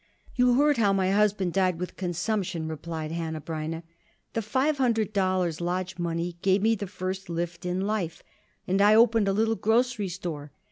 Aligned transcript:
"You 0.35 0.55
heard 0.55 0.77
how 0.77 0.93
my 0.93 1.11
husband 1.11 1.53
died 1.53 1.77
with 1.77 1.95
consumption," 1.95 2.67
replied 2.67 3.11
Hanneh 3.11 3.41
Breineh. 3.45 3.83
"The 4.33 4.41
five 4.41 4.79
hundred 4.79 5.13
dollars 5.13 5.61
lodge 5.61 5.99
money 5.99 6.37
gave 6.41 6.63
me 6.63 6.73
the 6.73 6.87
first 6.87 7.29
lift 7.29 7.67
in 7.67 7.81
life, 7.81 8.23
and 8.67 8.81
I 8.81 8.95
opened 8.95 9.27
a 9.27 9.31
little 9.33 9.53
grocery 9.53 10.09
store. 10.09 10.51